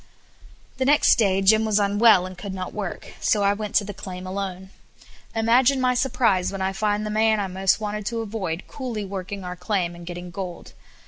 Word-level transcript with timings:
The 0.77 0.85
next 0.85 1.19
day 1.19 1.43
Jim 1.43 1.63
was 1.63 1.77
unwell, 1.77 2.25
and 2.25 2.35
could 2.35 2.55
not 2.55 2.73
work; 2.73 3.13
so 3.21 3.43
I 3.43 3.53
went 3.53 3.75
to 3.75 3.83
the 3.83 3.93
claim 3.93 4.25
alone. 4.25 4.71
Imagine 5.35 5.79
my 5.79 5.93
surprise 5.93 6.51
when 6.51 6.59
I 6.59 6.73
found 6.73 7.05
the 7.05 7.11
man 7.11 7.39
I 7.39 7.45
wanted 7.45 7.99
most 7.99 8.07
to 8.07 8.21
avoid 8.21 8.63
coolly 8.67 9.05
working 9.05 9.43
our 9.43 9.55
claim, 9.55 9.93
and 9.93 10.03
getting 10.07 10.31
gold. 10.31 10.73